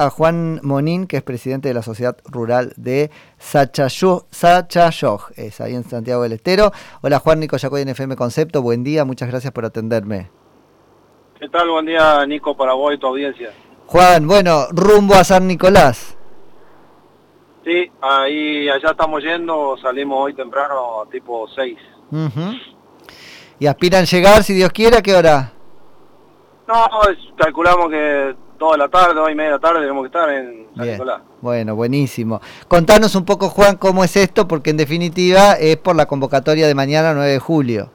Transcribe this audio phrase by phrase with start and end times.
[0.00, 4.22] a Juan Monín, que es presidente de la Sociedad Rural de Sachayoj,
[5.36, 6.72] es ahí en Santiago del Estero.
[7.02, 10.30] Hola Juan, Nico Yacoy en FM Concepto, buen día, muchas gracias por atenderme.
[11.38, 11.68] ¿Qué tal?
[11.68, 13.50] Buen día Nico para vos y tu audiencia.
[13.88, 16.16] Juan, bueno, rumbo a San Nicolás.
[17.62, 21.78] Sí, ahí allá estamos yendo, salimos hoy temprano tipo 6.
[23.58, 25.52] ¿Y aspiran llegar, si Dios quiere, a qué hora?
[26.66, 26.88] No,
[27.36, 30.66] calculamos que toda la tarde, dos y media de la tarde tenemos que estar en
[30.76, 31.22] San Nicolás.
[31.40, 32.42] Bueno, buenísimo.
[32.68, 36.74] Contanos un poco, Juan, cómo es esto, porque en definitiva es por la convocatoria de
[36.74, 37.90] mañana, 9 de julio.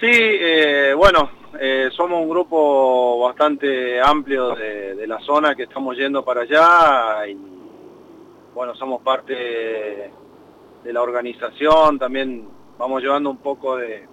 [0.00, 1.28] Sí, eh, bueno,
[1.60, 7.26] eh, somos un grupo bastante amplio de, de, la zona que estamos yendo para allá
[7.28, 7.36] y
[8.54, 9.34] bueno, somos parte
[10.82, 12.48] de la organización, también
[12.78, 14.08] vamos llevando un poco de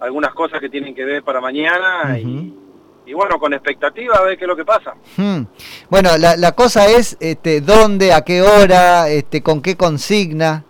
[0.00, 2.65] algunas cosas que tienen que ver para mañana y,
[3.12, 4.94] bueno, con expectativa a ver qué es lo que pasa.
[5.16, 5.42] Hmm.
[5.88, 10.64] Bueno, la, la, cosa es este, dónde, a qué hora, este, con qué consigna.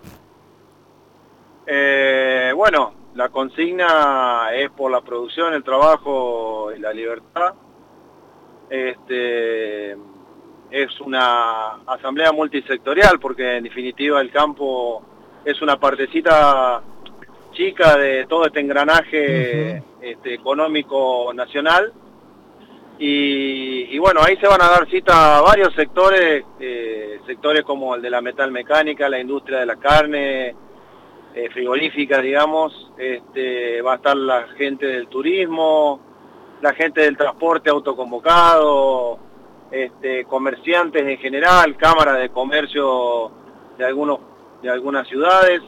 [1.67, 7.55] Eh, bueno, la consigna es por la producción, el trabajo y la libertad.
[8.69, 9.93] Este,
[10.71, 15.03] es una asamblea multisectorial porque en definitiva el campo
[15.45, 16.83] es una partecita
[17.53, 21.93] chica de todo este engranaje este, económico nacional.
[22.99, 28.01] Y, bueno, ahí se van a dar cita a varios sectores, eh, sectores como el
[28.01, 30.55] de la metalmecánica, la industria de la carne,
[31.35, 36.01] eh, frigorífica, digamos, este, va a estar la gente del turismo,
[36.63, 39.19] la gente del transporte autoconvocado,
[39.71, 43.31] este, comerciantes en general, cámaras de comercio
[43.77, 44.21] de, algunos,
[44.63, 45.61] de algunas ciudades,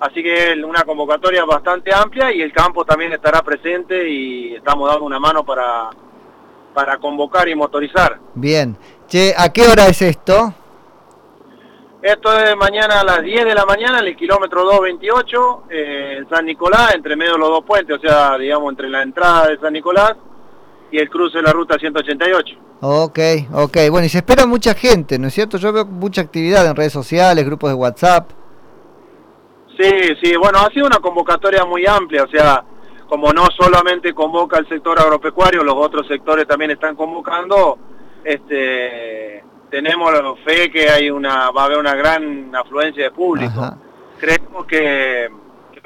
[0.00, 5.04] Así que una convocatoria bastante amplia y el campo también estará presente y estamos dando
[5.04, 5.88] una mano para,
[6.74, 8.18] para convocar y motorizar.
[8.34, 8.76] Bien.
[9.06, 10.52] Che, ¿a qué hora es esto?
[12.02, 16.28] Esto es mañana a las 10 de la mañana en el kilómetro 228 eh, en
[16.28, 19.58] San Nicolás, entre medio de los dos puentes, o sea, digamos, entre la entrada de
[19.58, 20.12] San Nicolás
[20.90, 22.56] y el cruce de la ruta 188.
[22.82, 23.18] Ok,
[23.54, 23.76] ok.
[23.90, 25.56] Bueno, y se espera mucha gente, ¿no es cierto?
[25.56, 28.30] Yo veo mucha actividad en redes sociales, grupos de WhatsApp.
[29.78, 29.90] Sí,
[30.22, 32.62] sí, bueno, ha sido una convocatoria muy amplia, o sea,
[33.08, 37.78] como no solamente convoca el sector agropecuario, los otros sectores también están convocando,
[38.24, 40.12] este, tenemos
[40.44, 43.76] fe que hay una, va a haber una gran afluencia de público.
[44.18, 45.28] Creemos que,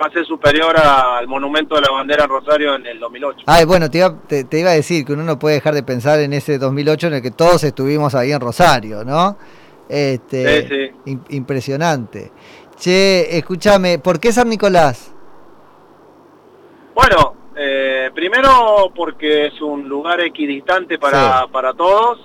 [0.01, 3.45] va a ser superior al monumento de la bandera en Rosario en el 2008.
[3.47, 6.21] Ay, bueno, te iba, te, iba a decir que uno no puede dejar de pensar
[6.21, 9.37] en ese 2008 en el que todos estuvimos ahí en Rosario, ¿no?
[9.89, 11.19] Este, sí, sí.
[11.31, 12.31] impresionante.
[12.77, 15.13] Che, escúchame, ¿por qué San Nicolás?
[16.99, 22.19] Bueno, eh, primero porque es un lugar equidistante para, para todos.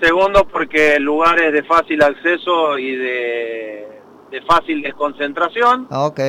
[0.00, 3.88] Segundo porque el lugar es de fácil acceso y de,
[4.30, 5.88] de fácil desconcentración.
[5.90, 6.20] Ah, ok.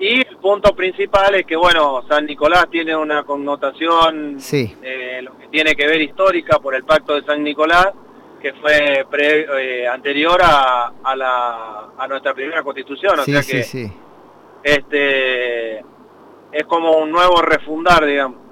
[0.00, 4.76] Y el punto principal es que, bueno, San Nicolás tiene una connotación, sí.
[4.82, 7.88] eh, lo que tiene que ver histórica por el Pacto de San Nicolás,
[8.38, 9.46] que fue pre,
[9.82, 13.90] eh, anterior a, a, la, a nuestra primera constitución, o sea que
[14.62, 15.82] este
[16.52, 18.48] es como un nuevo refundar, digamos.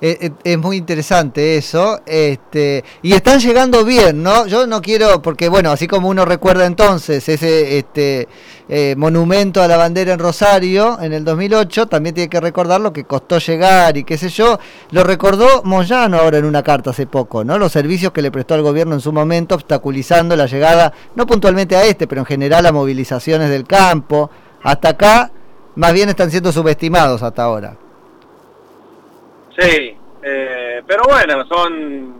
[0.00, 4.46] Es, muy interesante eso, este, y están llegando bien, ¿no?
[4.46, 8.28] Yo no quiero, porque bueno, así como uno recuerda entonces ese este,
[8.68, 12.92] eh, monumento a la bandera en Rosario en el 2008, también tiene que recordar lo
[12.92, 14.60] que costó llegar y qué sé yo,
[14.92, 17.58] lo recordó Moyano ahora en una carta hace poco, ¿no?
[17.58, 21.74] Los servicios que le prestó al gobierno en su momento, obstaculizando la llegada, no puntualmente
[21.74, 24.30] a este, pero en general a movilizaciones del campo,
[24.62, 25.32] hasta acá,
[25.78, 27.76] más bien están siendo subestimados hasta ahora.
[29.56, 32.14] Sí, eh, pero bueno, son,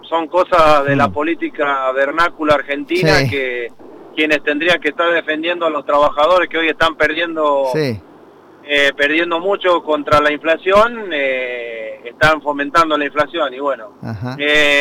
[0.00, 1.12] son cosas de la mm.
[1.12, 3.70] política vernácula argentina que
[4.16, 9.82] quienes tendrían que estar defendiendo a los trabajadores que hoy están perdiendo eh, perdiendo mucho
[9.82, 13.92] contra la inflación, eh, están fomentando la inflación y bueno,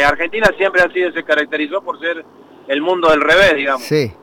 [0.06, 2.24] Argentina siempre ha sido, se caracterizó por ser
[2.70, 3.84] el mundo del revés, digamos.
[3.84, 4.14] Sí.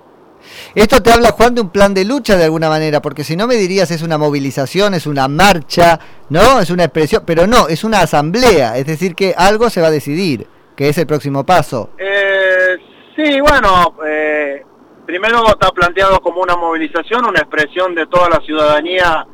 [0.75, 3.47] Esto te habla, Juan, de un plan de lucha de alguna manera, porque si no
[3.47, 5.99] me dirías es una movilización, es una marcha,
[6.31, 6.61] ¿no?
[6.61, 9.93] Es una expresión, pero no, es una asamblea, es decir, que algo se va a
[9.93, 10.47] decidir,
[10.77, 11.91] que es el próximo paso.
[11.99, 12.77] Eh,
[13.17, 14.63] sí, bueno, eh,
[15.07, 19.27] primero está planteado como una movilización, una expresión de toda la ciudadanía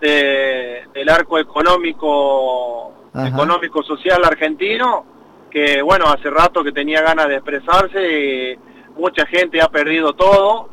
[0.00, 5.04] del arco económico, económico social argentino,
[5.50, 8.52] que bueno, hace rato que tenía ganas de expresarse.
[8.52, 8.58] Y,
[8.96, 10.68] mucha gente ha perdido todo,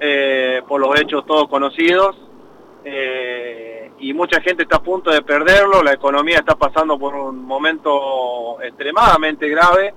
[0.00, 2.16] eh, por los hechos todos conocidos,
[2.84, 7.44] eh, y mucha gente está a punto de perderlo, la economía está pasando por un
[7.44, 9.94] momento extremadamente grave,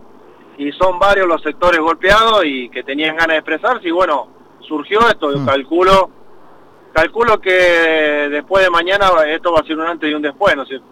[0.58, 4.28] y son varios los sectores golpeados y que tenían ganas de expresarse y bueno,
[4.68, 5.46] surgió esto, yo Mm.
[5.46, 6.10] calculo,
[6.94, 7.52] calculo que
[8.32, 10.88] después de mañana esto va a ser un antes y un después, ¿no es cierto?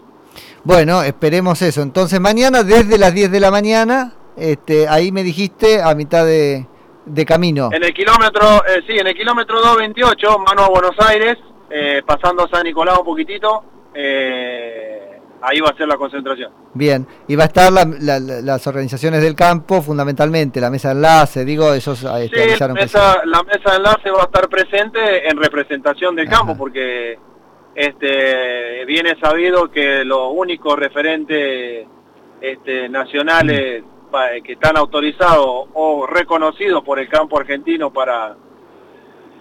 [0.63, 1.81] Bueno, esperemos eso.
[1.81, 6.65] Entonces mañana desde las 10 de la mañana, este, ahí me dijiste a mitad de,
[7.05, 7.69] de camino.
[7.71, 11.35] En el kilómetro, eh, sí, en el kilómetro 228, mano a Buenos Aires,
[11.69, 16.51] eh, pasando San Nicolás un poquitito, eh, ahí va a ser la concentración.
[16.73, 20.89] Bien, y va a estar la- la- la- las organizaciones del campo, fundamentalmente, la mesa
[20.89, 24.49] de enlace, digo, esos este, Sí, la mesa, la mesa de enlace va a estar
[24.49, 26.37] presente en representación del Ajá.
[26.37, 27.17] campo, porque
[27.75, 31.85] este viene sabido que los únicos referentes
[32.41, 33.94] este, nacionales Mm.
[34.15, 38.35] Pa- que están autorizados o reconocidos por el campo argentino para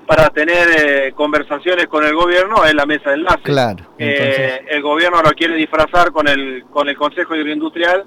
[0.07, 3.43] para tener eh, conversaciones con el gobierno es la mesa de enlace.
[3.43, 8.05] Claro, Eh, el gobierno lo quiere disfrazar con el con el Consejo Agroindustrial,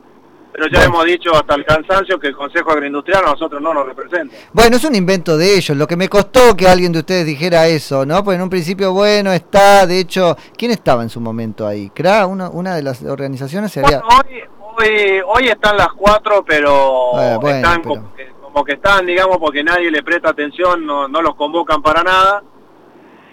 [0.53, 0.93] pero ya Bueno.
[0.93, 4.35] hemos dicho hasta el cansancio que el Consejo Agroindustrial a nosotros no nos representa.
[4.53, 5.75] Bueno, es un invento de ellos.
[5.75, 8.23] Lo que me costó que alguien de ustedes dijera eso, ¿no?
[8.23, 11.89] Pues en un principio, bueno, está, de hecho, ¿quién estaba en su momento ahí?
[11.95, 12.27] ¿CRA?
[12.27, 14.01] Una, una de las organizaciones se había...
[14.01, 14.43] Bueno, hoy,
[14.77, 19.05] hoy, hoy están las cuatro, pero Eh, bueno, están pero- Como, que, como que están,
[19.05, 22.43] digamos, porque nadie le presta atención, no, no los convocan para nada.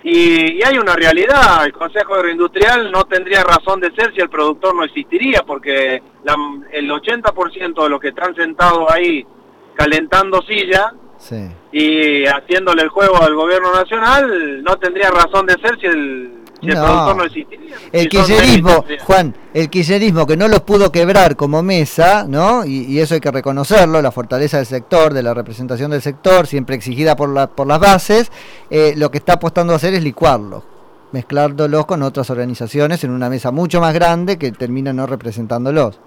[0.02, 4.28] Y, y hay una realidad, el Consejo Agroindustrial no tendría razón de ser si el
[4.28, 6.36] productor no existiría, porque la-
[6.72, 9.26] el 80% de los que están sentados ahí
[9.74, 11.48] calentando silla Sí.
[11.72, 16.33] y haciéndole el juego al gobierno nacional no tendría razón de ser si el,
[16.64, 16.84] si el No.
[16.84, 17.76] productor no existiría.
[17.92, 22.64] El kirchnerismo, Juan, el kirchnerismo que no los pudo quebrar como mesa, ¿no?
[22.64, 26.46] Y, y eso hay que reconocerlo, la fortaleza del sector, de la representación del sector,
[26.46, 28.32] siempre exigida por, la, por las bases,
[28.70, 30.64] eh, lo que está apostando a hacer es licuarlos,
[31.12, 36.00] mezclándolos con otras organizaciones en una mesa mucho más grande que termina no representándolos.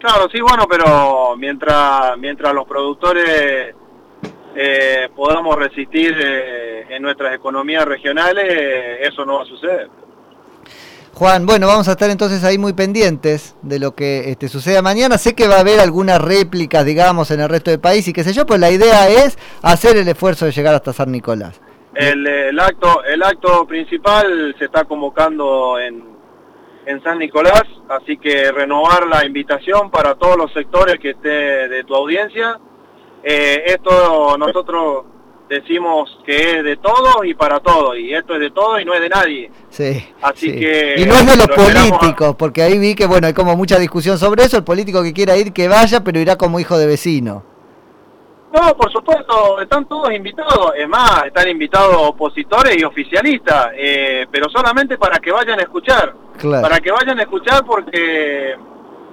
[0.00, 3.74] Claro, sí, bueno, pero mientras mientras los productores
[4.62, 9.88] eh, podamos resistir eh, en nuestras economías regionales, eh, eso no va a suceder.
[11.14, 15.16] Juan, bueno, vamos a estar entonces ahí muy pendientes de lo que este, suceda mañana.
[15.16, 18.22] Sé que va a haber algunas réplicas, digamos, en el resto del país y qué
[18.22, 21.58] sé yo, pues la idea es hacer el esfuerzo de llegar hasta San Nicolás.
[21.94, 26.04] El, el acto el acto principal se está convocando en,
[26.84, 31.82] en San Nicolás, así que renovar la invitación para todos los sectores que esté de
[31.84, 32.60] tu audiencia.
[33.22, 35.04] Eh, esto nosotros
[35.48, 38.94] decimos que es de todos y para todos, y esto es de todos y no
[38.94, 39.50] es de nadie.
[39.68, 40.58] Sí, Así sí.
[40.60, 43.26] que Y no es de los lo esperamos a- políticos, porque ahí vi que, bueno,
[43.26, 44.56] hay como mucha discusión sobre eso.
[44.56, 47.42] El político que quiera ir, que vaya, pero irá como hijo de vecino.
[48.52, 50.72] No, por supuesto, están todos invitados.
[50.76, 56.14] Es más, están invitados opositores y oficialistas, eh, pero solamente para que vayan a escuchar.
[56.36, 56.62] Claro.
[56.62, 58.54] Para que vayan a escuchar porque,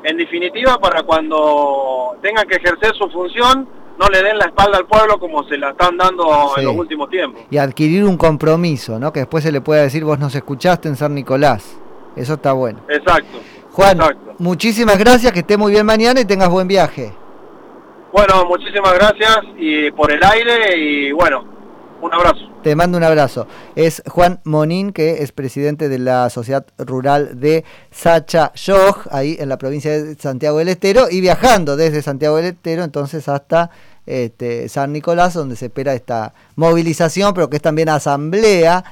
[0.03, 3.67] en definitiva, para cuando tengan que ejercer su función,
[3.99, 6.61] no le den la espalda al pueblo como se la están dando Sí.
[6.61, 7.41] en los últimos tiempos.
[7.49, 9.11] Y adquirir un compromiso, ¿no?
[9.11, 11.77] Que después se le pueda decir, vos nos escuchaste en San Nicolás.
[12.15, 12.79] Eso está bueno.
[12.89, 13.39] Exacto.
[13.71, 14.33] Juan, Exacto.
[14.39, 17.13] muchísimas gracias, que esté muy bien mañana y tengas buen viaje.
[18.11, 21.43] Bueno, muchísimas gracias y por el aire y bueno,
[22.01, 22.39] un abrazo.
[22.63, 23.47] Te mando un abrazo.
[23.75, 29.49] Es Juan Monín, que es presidente de la Sociedad Rural de Sacha Yoj, ahí en
[29.49, 33.69] la provincia de Santiago del Estero, y viajando desde Santiago del Estero entonces hasta
[34.07, 38.83] este, San Nicolás, donde se espera esta movilización, pero que es también asamblea